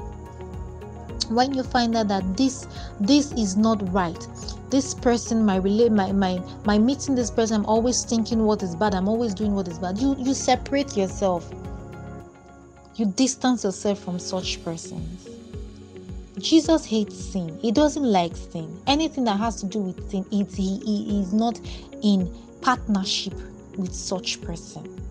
when 1.35 1.55
you 1.55 1.63
find 1.63 1.97
out 1.97 2.09
that 2.09 2.37
this 2.37 2.67
this 3.01 3.33
is 3.33 3.57
not 3.57 3.93
right. 3.93 4.27
This 4.71 4.95
person 4.95 5.45
my 5.45 5.57
relate 5.57 5.93
my 5.93 6.13
my 6.13 6.43
my 6.65 6.79
meeting 6.79 7.15
this 7.15 7.31
person 7.31 7.57
i'm 7.57 7.67
always 7.67 8.05
thinking 8.05 8.45
what 8.45 8.63
is 8.63 8.75
bad 8.75 8.95
i'm 8.95 9.09
always 9.09 9.35
doing 9.35 9.55
what 9.55 9.69
is 9.69 9.79
bad. 9.79 9.99
You 9.99 10.17
you 10.19 10.35
separate 10.35 10.97
yourself. 10.97 11.53
You 12.97 13.07
distance 13.07 13.65
yourself 13.65 13.99
from 13.99 14.19
such 14.19 14.63
persons. 14.65 15.29
Jesus 16.39 16.85
hates 16.85 17.17
sin. 17.17 17.59
He 17.61 17.71
doesn't 17.73 18.05
like 18.05 18.37
sin. 18.37 18.81
Anything 18.87 19.25
that 19.25 19.39
has 19.39 19.57
to 19.61 19.67
do 19.67 19.79
with 19.79 20.11
sin 20.11 20.27
it, 20.31 20.55
he, 20.55 20.79
he 20.85 21.21
is 21.21 21.33
not 21.33 21.61
in 22.03 22.31
partnership 22.61 23.35
with 23.77 23.95
such 23.95 24.41
person 24.43 25.02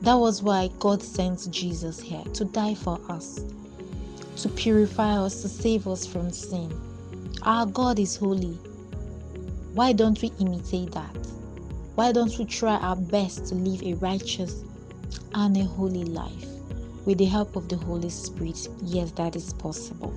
that 0.00 0.14
was 0.14 0.42
why 0.42 0.68
god 0.78 1.02
sent 1.02 1.50
jesus 1.50 2.00
here 2.00 2.24
to 2.32 2.44
die 2.44 2.74
for 2.74 3.00
us 3.08 3.40
to 4.36 4.48
purify 4.48 5.18
us 5.18 5.42
to 5.42 5.48
save 5.48 5.86
us 5.86 6.06
from 6.06 6.30
sin 6.30 6.70
our 7.42 7.64
God 7.64 7.98
is 7.98 8.16
holy. 8.16 8.58
Why 9.72 9.92
don't 9.92 10.20
we 10.20 10.30
imitate 10.40 10.92
that? 10.92 11.16
Why 11.94 12.12
don't 12.12 12.36
we 12.38 12.44
try 12.44 12.76
our 12.76 12.96
best 12.96 13.46
to 13.46 13.54
live 13.54 13.82
a 13.82 13.94
righteous 13.94 14.62
and 15.32 15.56
a 15.56 15.64
holy 15.64 16.04
life 16.04 16.46
with 17.06 17.16
the 17.16 17.24
help 17.24 17.56
of 17.56 17.70
the 17.70 17.76
Holy 17.76 18.10
Spirit? 18.10 18.68
Yes, 18.82 19.10
that 19.12 19.36
is 19.36 19.54
possible. 19.54 20.12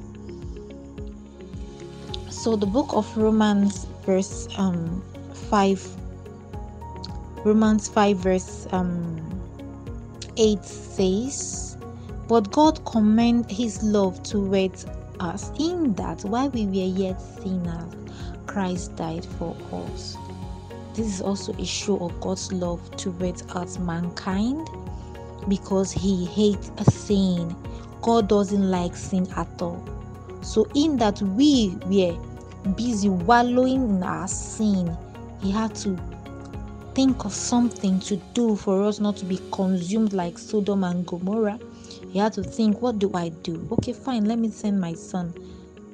So, 2.30 2.58
the 2.58 2.66
book 2.66 2.90
of 2.92 3.16
Romans, 3.18 3.86
verse 4.06 4.50
um, 4.58 5.02
5, 5.50 5.88
Romans 7.46 7.88
5, 7.88 8.18
verse 8.18 8.68
um, 8.74 9.33
8 10.38 10.64
says, 10.64 11.78
But 12.28 12.52
God 12.52 12.84
commend 12.86 13.50
his 13.52 13.84
love 13.84 14.22
towards 14.24 14.86
us 15.20 15.52
in 15.60 15.94
that 15.96 16.24
while 16.24 16.50
we 16.50 16.66
were 16.66 16.74
yet 16.74 17.22
sinners, 17.22 17.94
Christ 18.48 18.96
died 18.96 19.26
for 19.38 19.56
us. 19.72 20.18
This 20.94 21.08
is 21.08 21.22
also 21.22 21.54
a 21.54 21.66
show 21.66 21.98
of 21.98 22.20
God's 22.22 22.52
love 22.54 22.80
towards 22.98 23.42
us, 23.56 23.80
mankind, 23.80 24.68
because 25.48 25.92
He 25.92 26.26
hates 26.26 26.72
sin. 26.94 27.56
God 28.02 28.28
doesn't 28.28 28.70
like 28.70 28.96
sin 28.96 29.28
at 29.36 29.62
all. 29.62 29.84
So, 30.42 30.68
in 30.76 30.98
that 30.98 31.22
we 31.22 31.76
were 31.86 32.16
busy 32.76 33.10
wallowing 33.10 33.90
in 33.90 34.04
our 34.04 34.28
sin, 34.28 34.96
He 35.42 35.50
had 35.50 35.74
to 35.76 36.00
think 36.96 37.26
of 37.26 37.34
something 37.34 38.00
to 38.02 38.18
do 38.34 38.56
for 38.56 38.84
us 38.84 39.00
not 39.00 39.18
to 39.18 39.26
be 39.26 39.40
consumed 39.52 40.14
like 40.14 40.38
Sodom 40.38 40.84
and 40.84 41.06
Gomorrah 41.06 41.60
he 42.14 42.20
had 42.20 42.34
to 42.34 42.44
think, 42.44 42.80
what 42.80 43.00
do 43.00 43.10
I 43.16 43.30
do? 43.30 43.68
Okay, 43.72 43.92
fine, 43.92 44.26
let 44.26 44.38
me 44.38 44.52
send 44.52 44.80
my 44.80 44.94
son 44.94 45.34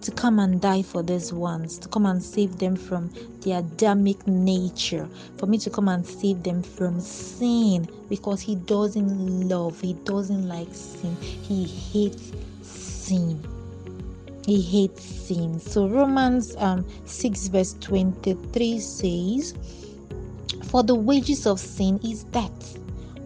to 0.01 0.12
come 0.12 0.39
and 0.39 0.60
die 0.60 0.82
for 0.82 1.01
these 1.01 1.32
ones, 1.32 1.77
to 1.79 1.88
come 1.88 2.06
and 2.06 2.22
save 2.22 2.58
them 2.58 2.75
from 2.75 3.10
the 3.41 3.53
Adamic 3.53 4.27
nature, 4.27 5.08
for 5.38 5.46
me 5.46 5.58
to 5.60 5.70
come 5.70 5.88
and 5.88 6.06
save 6.06 6.44
them 6.44 6.62
from 6.62 7.00
sin 7.00 7.88
because 8.10 8.41
He 8.41 8.56
doesn't 8.56 9.48
love, 9.48 9.79
He 9.79 9.94
doesn't 9.94 10.46
like 10.46 10.68
sin, 10.74 11.15
He 11.22 11.63
hates 11.63 12.34
sin. 12.62 13.41
He 14.46 14.62
hates 14.62 15.03
sin. 15.03 15.58
So 15.60 15.88
Romans 15.88 16.53
um, 16.58 16.86
6 17.06 17.48
verse 17.48 17.75
23 17.79 18.79
says, 18.79 19.53
For 20.69 20.83
the 20.83 20.93
wages 20.93 21.47
of 21.47 21.59
sin 21.59 21.99
is 22.03 22.25
death, 22.25 22.77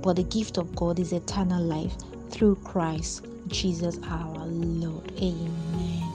but 0.01 0.15
the 0.15 0.23
gift 0.23 0.57
of 0.57 0.73
God 0.77 0.97
is 0.97 1.11
eternal 1.11 1.61
life 1.61 1.93
through 2.29 2.55
Christ 2.63 3.25
Jesus 3.47 3.99
our 4.05 4.45
Lord. 4.45 5.11
Amen. 5.21 6.09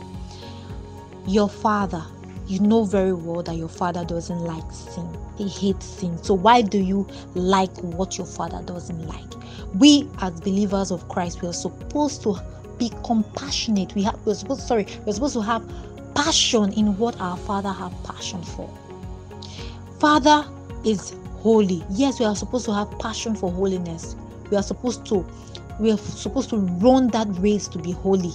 Your 1.26 1.50
father, 1.50 2.02
you 2.46 2.60
know 2.60 2.84
very 2.84 3.12
well 3.12 3.42
that 3.42 3.56
your 3.56 3.68
father 3.68 4.06
doesn't 4.06 4.40
like 4.40 4.72
sin. 4.72 5.06
He 5.36 5.48
hates 5.48 5.84
sin. 5.84 6.16
So 6.24 6.32
why 6.32 6.62
do 6.62 6.78
you 6.78 7.06
like 7.34 7.76
what 7.82 8.16
your 8.16 8.26
father 8.26 8.62
doesn't 8.64 9.06
like? 9.06 9.34
We 9.74 10.08
as 10.22 10.40
believers 10.40 10.90
of 10.90 11.06
Christ, 11.10 11.42
we 11.42 11.48
are 11.48 11.52
supposed 11.52 12.22
to 12.22 12.40
be 12.78 12.90
compassionate. 13.04 13.94
We 13.94 14.02
have 14.04 14.18
we're 14.24 14.34
supposed 14.34 14.62
sorry, 14.66 14.86
we're 15.04 15.12
supposed 15.12 15.34
to 15.34 15.42
have 15.42 15.62
passion 16.14 16.72
in 16.72 16.96
what 16.96 17.20
our 17.20 17.36
father 17.36 17.70
have 17.70 17.92
passion 18.02 18.42
for. 18.42 18.72
Father 20.00 20.48
is 20.84 21.14
holy. 21.38 21.84
Yes, 21.90 22.20
we 22.20 22.26
are 22.26 22.36
supposed 22.36 22.64
to 22.66 22.74
have 22.74 22.90
passion 22.98 23.34
for 23.34 23.50
holiness. 23.50 24.16
We 24.50 24.56
are 24.56 24.62
supposed 24.62 25.06
to 25.06 25.26
we 25.78 25.92
are 25.92 25.98
supposed 25.98 26.50
to 26.50 26.56
run 26.56 27.08
that 27.08 27.28
race 27.38 27.68
to 27.68 27.78
be 27.78 27.92
holy. 27.92 28.32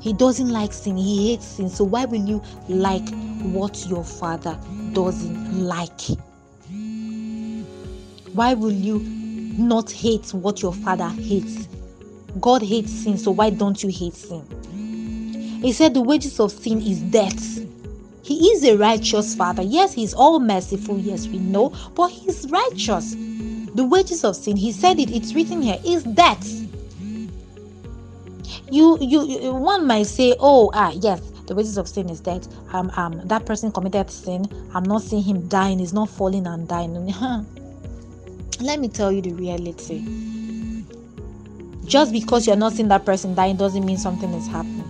He 0.00 0.12
doesn't 0.12 0.48
like 0.48 0.72
sin, 0.72 0.96
he 0.96 1.30
hates 1.30 1.46
sin. 1.46 1.68
So, 1.68 1.84
why 1.84 2.04
will 2.04 2.24
you 2.24 2.42
like 2.68 3.08
what 3.42 3.86
your 3.86 4.04
father 4.04 4.58
doesn't 4.92 5.64
like? 5.64 6.00
Why 8.32 8.54
will 8.54 8.72
you 8.72 9.00
not 9.58 9.90
hate 9.90 10.34
what 10.34 10.62
your 10.62 10.72
father 10.72 11.08
hates? 11.08 11.68
God 12.40 12.62
hates 12.62 12.92
sin, 12.92 13.16
so 13.16 13.30
why 13.30 13.50
don't 13.50 13.82
you 13.82 13.88
hate 13.88 14.14
sin? 14.14 14.44
He 15.62 15.72
said 15.72 15.94
the 15.94 16.02
wages 16.02 16.38
of 16.38 16.52
sin 16.52 16.82
is 16.82 17.00
death. 17.00 17.65
He 18.26 18.48
is 18.48 18.64
a 18.64 18.76
righteous 18.76 19.36
father. 19.36 19.62
Yes, 19.62 19.92
he's 19.92 20.12
all 20.12 20.40
merciful. 20.40 20.98
Yes, 20.98 21.28
we 21.28 21.38
know, 21.38 21.68
but 21.94 22.08
he's 22.08 22.50
righteous. 22.50 23.14
The 23.76 23.84
wages 23.84 24.24
of 24.24 24.34
sin, 24.34 24.56
he 24.56 24.72
said 24.72 24.98
it, 24.98 25.12
it's 25.12 25.32
written 25.32 25.62
here, 25.62 25.78
is 25.84 26.02
death. 26.02 26.44
You, 28.68 28.98
you, 29.00 29.54
one 29.54 29.86
might 29.86 30.06
say, 30.06 30.34
oh, 30.40 30.72
ah, 30.74 30.90
yes, 30.96 31.20
the 31.46 31.54
wages 31.54 31.78
of 31.78 31.86
sin 31.86 32.10
is 32.10 32.18
death. 32.18 32.48
Um, 32.74 32.90
um, 32.96 33.20
that 33.28 33.46
person 33.46 33.70
committed 33.70 34.10
sin. 34.10 34.44
I'm 34.74 34.82
not 34.82 35.02
seeing 35.02 35.22
him 35.22 35.46
dying. 35.46 35.78
He's 35.78 35.92
not 35.92 36.10
falling 36.10 36.48
and 36.48 36.66
dying. 36.66 36.94
Let 38.60 38.80
me 38.80 38.88
tell 38.88 39.12
you 39.12 39.22
the 39.22 39.34
reality. 39.34 40.04
Just 41.84 42.10
because 42.10 42.48
you're 42.48 42.56
not 42.56 42.72
seeing 42.72 42.88
that 42.88 43.04
person 43.04 43.36
dying 43.36 43.54
doesn't 43.54 43.86
mean 43.86 43.98
something 43.98 44.32
is 44.32 44.48
happening. 44.48 44.85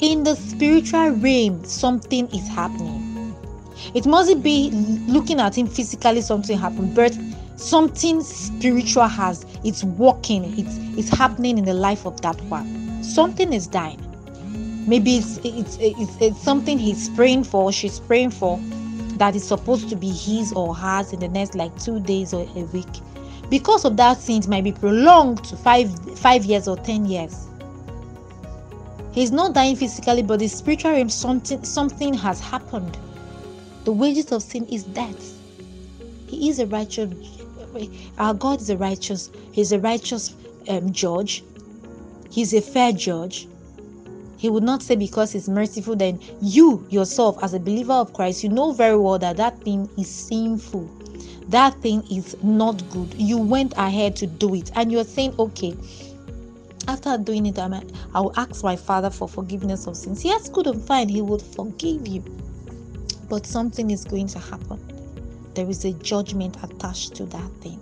In 0.00 0.24
the 0.24 0.34
spiritual 0.34 1.10
realm, 1.10 1.64
something 1.64 2.28
is 2.34 2.48
happening. 2.48 3.34
It 3.94 4.06
mustn't 4.06 4.42
be 4.42 4.70
looking 5.06 5.38
at 5.40 5.56
him 5.56 5.68
physically, 5.68 6.20
something 6.20 6.58
happened, 6.58 6.94
but 6.94 7.16
something 7.56 8.20
spiritual 8.20 9.06
has 9.06 9.46
it's 9.62 9.84
working 9.84 10.58
it's 10.58 10.76
it's 10.98 11.08
happening 11.08 11.58
in 11.58 11.64
the 11.64 11.74
life 11.74 12.04
of 12.06 12.20
that 12.22 12.40
one. 12.42 13.02
Something 13.04 13.52
is 13.52 13.68
dying. 13.68 14.00
Maybe 14.88 15.16
it's 15.16 15.38
it's 15.44 15.78
it's, 15.80 16.16
it's 16.20 16.42
something 16.42 16.76
he's 16.78 17.08
praying 17.10 17.44
for 17.44 17.70
she's 17.70 18.00
praying 18.00 18.30
for 18.30 18.58
that 19.18 19.36
is 19.36 19.46
supposed 19.46 19.88
to 19.90 19.96
be 19.96 20.10
his 20.10 20.52
or 20.54 20.74
hers 20.74 21.12
in 21.12 21.20
the 21.20 21.28
next 21.28 21.54
like 21.54 21.78
two 21.80 22.00
days 22.00 22.34
or 22.34 22.42
a 22.56 22.64
week. 22.72 22.88
Because 23.48 23.84
of 23.84 23.96
that 23.98 24.18
sin 24.18 24.38
it 24.38 24.48
might 24.48 24.64
be 24.64 24.72
prolonged 24.72 25.44
to 25.44 25.56
five 25.56 25.88
five 26.18 26.44
years 26.44 26.66
or 26.66 26.76
ten 26.78 27.04
years 27.06 27.46
he's 29.14 29.30
not 29.30 29.54
dying 29.54 29.76
physically 29.76 30.22
but 30.22 30.38
the 30.38 30.48
spiritual 30.48 30.92
realm 30.92 31.08
something 31.08 31.62
something 31.64 32.12
has 32.12 32.40
happened 32.40 32.98
the 33.84 33.92
wages 33.92 34.32
of 34.32 34.42
sin 34.42 34.66
is 34.66 34.84
death 34.84 35.32
he 36.26 36.48
is 36.48 36.58
a 36.58 36.66
righteous 36.66 37.10
our 38.18 38.34
God 38.34 38.60
is 38.60 38.70
a 38.70 38.76
righteous, 38.76 39.30
He's 39.52 39.72
a 39.72 39.80
righteous 39.80 40.34
um, 40.68 40.92
judge. 40.92 41.44
He's 42.30 42.54
a 42.54 42.60
fair 42.60 42.92
judge. 42.92 43.48
He 44.36 44.50
would 44.50 44.62
not 44.62 44.82
say 44.82 44.96
because 44.96 45.32
He's 45.32 45.48
merciful, 45.48 45.96
then 45.96 46.20
you 46.40 46.86
yourself, 46.90 47.42
as 47.42 47.54
a 47.54 47.60
believer 47.60 47.92
of 47.92 48.12
Christ, 48.12 48.44
you 48.44 48.50
know 48.50 48.72
very 48.72 48.96
well 48.96 49.18
that 49.18 49.36
that 49.38 49.60
thing 49.62 49.88
is 49.98 50.08
sinful. 50.08 50.88
That 51.48 51.74
thing 51.82 52.02
is 52.10 52.36
not 52.42 52.88
good. 52.90 53.14
You 53.14 53.38
went 53.38 53.74
ahead 53.76 54.16
to 54.16 54.26
do 54.26 54.54
it, 54.54 54.70
and 54.74 54.90
you're 54.90 55.04
saying, 55.04 55.34
okay, 55.38 55.76
after 56.88 57.16
doing 57.18 57.46
it, 57.46 57.58
I 57.58 58.20
will 58.20 58.32
ask 58.36 58.62
my 58.62 58.76
Father 58.76 59.10
for 59.10 59.28
forgiveness 59.28 59.86
of 59.86 59.96
sins. 59.96 60.24
Yes, 60.24 60.48
good 60.48 60.66
and 60.66 60.82
fine, 60.82 61.08
He 61.08 61.22
would 61.22 61.42
forgive 61.42 62.06
you. 62.06 62.22
But 63.28 63.46
something 63.46 63.90
is 63.90 64.04
going 64.04 64.28
to 64.28 64.38
happen 64.38 64.94
there 65.54 65.68
is 65.68 65.84
a 65.84 65.92
judgment 65.92 66.56
attached 66.62 67.14
to 67.16 67.24
that 67.26 67.50
thing. 67.60 67.80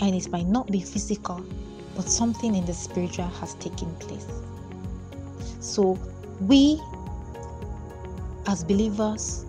And 0.00 0.14
it 0.14 0.30
might 0.30 0.46
not 0.46 0.70
be 0.70 0.80
physical, 0.80 1.44
but 1.94 2.08
something 2.08 2.54
in 2.54 2.64
the 2.66 2.72
spiritual 2.72 3.26
has 3.26 3.54
taken 3.54 3.94
place. 3.96 4.26
So, 5.60 5.98
we 6.40 6.80
as 8.46 8.64
believers, 8.64 9.44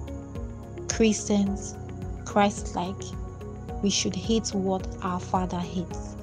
Christians, 0.89 1.75
Christ 2.25 2.75
like, 2.75 3.01
we 3.81 3.89
should 3.89 4.15
hate 4.15 4.49
what 4.49 4.85
our 5.01 5.19
Father 5.19 5.59
hates. 5.59 6.15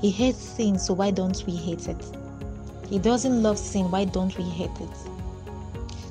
He 0.00 0.10
hates 0.10 0.38
sin, 0.38 0.78
so 0.78 0.94
why 0.94 1.10
don't 1.10 1.42
we 1.46 1.56
hate 1.56 1.88
it? 1.88 2.16
He 2.88 2.98
doesn't 2.98 3.42
love 3.42 3.58
sin, 3.58 3.90
why 3.90 4.04
don't 4.04 4.36
we 4.36 4.44
hate 4.44 4.80
it? 4.80 4.96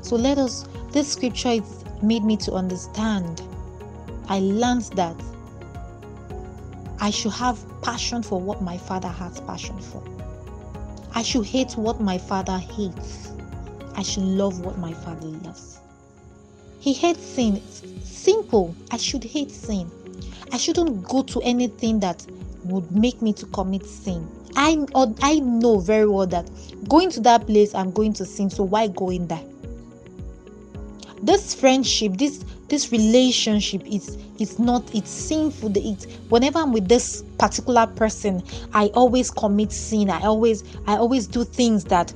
So 0.01 0.15
let 0.15 0.37
us, 0.37 0.67
this 0.91 1.11
scripture 1.11 1.59
made 2.01 2.23
me 2.23 2.37
to 2.37 2.53
understand 2.53 3.41
I 4.27 4.39
learned 4.39 4.83
that 4.95 5.15
I 6.99 7.11
should 7.11 7.33
have 7.33 7.63
passion 7.81 8.23
for 8.23 8.39
what 8.41 8.61
my 8.61 8.77
father 8.77 9.07
has 9.07 9.39
passion 9.41 9.77
for. 9.79 10.03
I 11.13 11.21
should 11.21 11.45
hate 11.45 11.73
what 11.73 12.01
my 12.01 12.17
father 12.17 12.57
hates. 12.57 13.31
I 13.95 14.01
should 14.01 14.23
love 14.23 14.65
what 14.65 14.77
my 14.79 14.93
father 14.93 15.27
loves. 15.27 15.79
He 16.79 16.93
hates 16.93 17.23
sin. 17.23 17.61
simple. 18.03 18.75
I 18.91 18.97
should 18.97 19.23
hate 19.23 19.51
sin. 19.51 19.89
I 20.51 20.57
shouldn't 20.57 21.03
go 21.03 21.21
to 21.23 21.41
anything 21.41 21.99
that 21.99 22.25
would 22.65 22.91
make 22.91 23.21
me 23.21 23.33
to 23.33 23.45
commit 23.47 23.85
sin. 23.85 24.27
I 24.55 24.85
I 25.21 25.39
know 25.39 25.79
very 25.79 26.07
well 26.07 26.27
that 26.27 26.49
going 26.87 27.09
to 27.11 27.19
that 27.21 27.45
place 27.45 27.73
I'm 27.75 27.91
going 27.91 28.13
to 28.13 28.25
sin. 28.25 28.49
So 28.49 28.63
why 28.63 28.87
go 28.87 29.09
in 29.09 29.27
there? 29.27 29.43
This 31.21 31.55
friendship, 31.55 32.17
this 32.17 32.43
this 32.67 32.91
relationship 32.91 33.81
is 33.85 34.17
it's 34.39 34.57
not 34.59 34.83
it's 34.93 35.09
sinful 35.09 35.71
it's 35.75 36.05
whenever 36.29 36.59
i'm 36.59 36.73
with 36.73 36.87
this 36.87 37.23
particular 37.37 37.85
person 37.87 38.43
i 38.73 38.87
always 38.95 39.29
commit 39.29 39.71
sin 39.71 40.09
i 40.09 40.19
always 40.21 40.63
i 40.87 40.95
always 40.95 41.27
do 41.27 41.43
things 41.43 41.83
that 41.85 42.07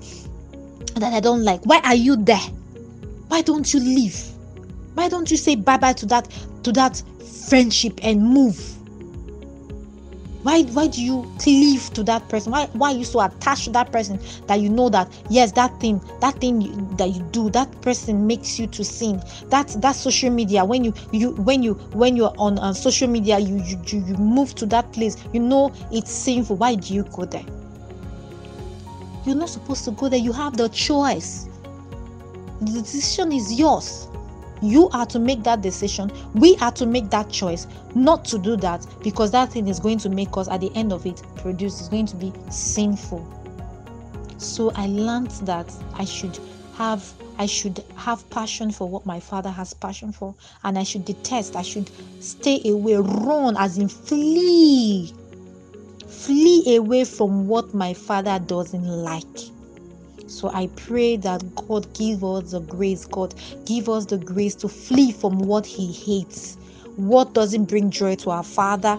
that 0.95 1.13
i 1.13 1.19
don't 1.19 1.43
like 1.43 1.63
why 1.65 1.79
are 1.83 1.95
you 1.95 2.15
there 2.15 2.37
why 3.27 3.41
don't 3.41 3.73
you 3.73 3.79
leave 3.79 4.19
why 4.95 5.07
don't 5.07 5.29
you 5.29 5.37
say 5.37 5.55
bye 5.55 5.77
bye 5.77 5.93
to 5.93 6.05
that 6.05 6.27
to 6.63 6.71
that 6.71 7.01
friendship 7.47 7.99
and 8.01 8.21
move 8.21 8.75
why 10.43 10.63
why 10.63 10.87
do 10.87 11.03
you 11.03 11.29
cleave 11.37 11.91
to 11.93 12.03
that 12.03 12.27
person? 12.29 12.51
Why 12.51 12.67
why 12.73 12.93
are 12.93 12.97
you 12.97 13.03
so 13.03 13.19
attached 13.19 13.65
to 13.65 13.71
that 13.71 13.91
person 13.91 14.19
that 14.47 14.61
you 14.61 14.69
know 14.69 14.89
that 14.89 15.11
yes 15.29 15.51
that 15.53 15.77
thing 15.81 16.01
that 16.21 16.39
thing 16.39 16.61
you, 16.61 16.87
that 16.97 17.09
you 17.09 17.21
do 17.31 17.49
that 17.51 17.69
person 17.81 18.25
makes 18.25 18.57
you 18.57 18.67
to 18.67 18.83
sin 18.83 19.21
that 19.49 19.67
that 19.81 19.95
social 19.95 20.29
media. 20.29 20.63
When 20.63 20.83
you 20.83 20.93
you 21.11 21.31
when 21.31 21.61
you 21.61 21.73
when 21.93 22.15
you're 22.15 22.33
on 22.37 22.57
uh, 22.59 22.73
social 22.73 23.09
media 23.09 23.37
you, 23.39 23.57
you 23.63 23.79
you 23.91 24.15
move 24.15 24.55
to 24.55 24.65
that 24.67 24.91
place. 24.93 25.17
You 25.33 25.41
know 25.41 25.73
it's 25.91 26.11
sinful. 26.11 26.55
Why 26.55 26.75
do 26.75 26.93
you 26.93 27.03
go 27.03 27.25
there? 27.25 27.45
You're 29.25 29.35
not 29.35 29.49
supposed 29.49 29.83
to 29.85 29.91
go 29.91 30.07
there. 30.07 30.19
You 30.19 30.31
have 30.31 30.55
the 30.55 30.69
choice. 30.69 31.47
The 32.61 32.81
decision 32.81 33.31
is 33.31 33.53
yours 33.53 34.08
you 34.61 34.89
are 34.89 35.05
to 35.07 35.19
make 35.19 35.43
that 35.43 35.61
decision. 35.61 36.11
We 36.33 36.55
are 36.57 36.71
to 36.73 36.85
make 36.85 37.09
that 37.09 37.29
choice 37.29 37.67
not 37.95 38.25
to 38.25 38.37
do 38.37 38.55
that 38.57 38.85
because 39.03 39.31
that 39.31 39.51
thing 39.51 39.67
is 39.67 39.79
going 39.79 39.99
to 39.99 40.09
make 40.09 40.35
us, 40.37 40.47
at 40.47 40.61
the 40.61 40.71
end 40.75 40.91
of 40.93 41.05
it, 41.05 41.21
produce, 41.37 41.81
is 41.81 41.89
going 41.89 42.05
to 42.07 42.15
be 42.15 42.33
sinful. 42.49 43.25
So 44.37 44.71
I 44.75 44.87
learned 44.87 45.31
that 45.43 45.71
I 45.93 46.05
should 46.05 46.39
have 46.75 47.11
I 47.37 47.45
should 47.45 47.83
have 47.95 48.29
passion 48.29 48.69
for 48.69 48.89
what 48.89 49.05
my 49.05 49.21
father 49.21 49.49
has 49.49 49.73
passion 49.73 50.11
for, 50.11 50.35
and 50.65 50.77
I 50.77 50.83
should 50.83 51.05
detest, 51.05 51.55
I 51.55 51.61
should 51.61 51.89
stay 52.19 52.61
away, 52.65 52.97
run, 52.97 53.55
as 53.57 53.77
in 53.77 53.87
flee, 53.87 55.13
flee 56.05 56.75
away 56.75 57.05
from 57.05 57.47
what 57.47 57.73
my 57.73 57.93
father 57.93 58.39
doesn't 58.39 58.85
like. 58.85 59.25
So 60.39 60.49
I 60.53 60.67
pray 60.77 61.17
that 61.17 61.43
God 61.67 61.93
give 61.93 62.23
us 62.23 62.51
the 62.51 62.61
grace, 62.61 63.03
God 63.03 63.35
give 63.65 63.89
us 63.89 64.05
the 64.05 64.17
grace 64.17 64.55
to 64.55 64.69
flee 64.69 65.11
from 65.11 65.37
what 65.39 65.65
He 65.65 65.91
hates, 65.91 66.55
what 66.95 67.33
doesn't 67.33 67.65
bring 67.65 67.89
joy 67.91 68.15
to 68.15 68.29
our 68.29 68.43
Father, 68.45 68.95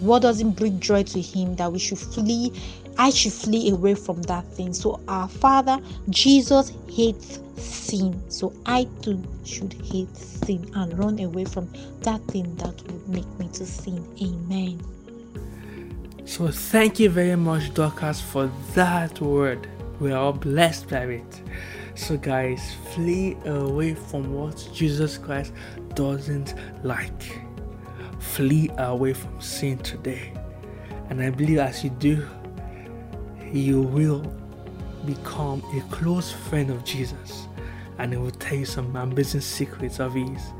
what 0.00 0.20
doesn't 0.20 0.50
bring 0.50 0.78
joy 0.80 1.02
to 1.04 1.22
Him, 1.22 1.56
that 1.56 1.72
we 1.72 1.78
should 1.78 1.96
flee. 1.96 2.52
I 2.98 3.08
should 3.08 3.32
flee 3.32 3.70
away 3.70 3.94
from 3.94 4.20
that 4.24 4.44
thing. 4.52 4.74
So, 4.74 5.00
our 5.08 5.26
Father, 5.26 5.80
Jesus 6.10 6.70
hates 6.90 7.40
sin. 7.56 8.22
So, 8.28 8.52
I 8.66 8.86
too 9.00 9.24
should 9.46 9.72
hate 9.72 10.14
sin 10.14 10.70
and 10.74 10.98
run 10.98 11.18
away 11.18 11.46
from 11.46 11.66
that 12.00 12.20
thing 12.24 12.54
that 12.56 12.74
would 12.92 13.08
make 13.08 13.38
me 13.38 13.48
to 13.54 13.64
sin. 13.64 14.06
Amen. 14.20 14.78
So, 16.26 16.48
thank 16.50 17.00
you 17.00 17.08
very 17.08 17.36
much, 17.36 17.72
Dorcas, 17.72 18.20
for 18.20 18.50
that 18.74 19.18
word. 19.22 19.66
We 20.00 20.12
are 20.12 20.18
all 20.18 20.32
blessed 20.32 20.88
by 20.90 21.04
it. 21.04 21.42
So, 21.94 22.16
guys, 22.16 22.74
flee 22.94 23.36
away 23.44 23.94
from 23.94 24.32
what 24.32 24.68
Jesus 24.72 25.16
Christ 25.16 25.52
doesn't 25.94 26.54
like. 26.82 27.40
Flee 28.18 28.70
away 28.78 29.12
from 29.12 29.40
sin 29.40 29.78
today. 29.78 30.32
And 31.10 31.22
I 31.22 31.30
believe 31.30 31.58
as 31.58 31.84
you 31.84 31.90
do, 31.90 32.26
you 33.52 33.82
will 33.82 34.24
become 35.06 35.62
a 35.76 35.80
close 35.94 36.32
friend 36.32 36.70
of 36.70 36.84
Jesus 36.84 37.46
and 37.98 38.12
he 38.12 38.18
will 38.18 38.30
tell 38.30 38.58
you 38.58 38.64
some 38.64 38.96
amazing 38.96 39.40
secrets 39.40 40.00
of 40.00 40.14
his. 40.14 40.52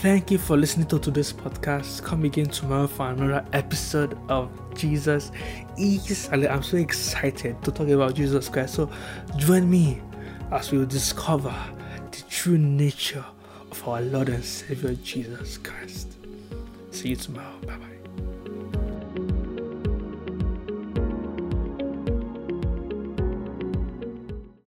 Thank 0.00 0.30
you 0.30 0.38
for 0.38 0.56
listening 0.56 0.86
to 0.88 1.00
today's 1.00 1.32
podcast. 1.32 2.04
Come 2.04 2.24
again 2.24 2.46
tomorrow 2.46 2.86
for 2.86 3.10
another 3.10 3.44
episode 3.52 4.16
of 4.28 4.48
Jesus 4.76 5.32
is. 5.76 6.28
I'm 6.32 6.62
so 6.62 6.76
excited 6.76 7.60
to 7.64 7.72
talk 7.72 7.88
about 7.88 8.14
Jesus 8.14 8.48
Christ. 8.48 8.74
So 8.74 8.88
join 9.38 9.68
me 9.68 10.00
as 10.52 10.70
we 10.70 10.78
will 10.78 10.86
discover 10.86 11.52
the 12.12 12.22
true 12.30 12.58
nature 12.58 13.24
of 13.72 13.88
our 13.88 14.00
Lord 14.00 14.28
and 14.28 14.44
Savior 14.44 14.94
Jesus 15.02 15.58
Christ. 15.58 16.16
See 16.92 17.08
you 17.08 17.16
tomorrow. 17.16 17.58
Bye 17.66 17.76
bye. 17.78 17.97